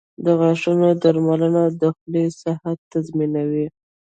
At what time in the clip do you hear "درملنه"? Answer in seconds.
1.03-1.63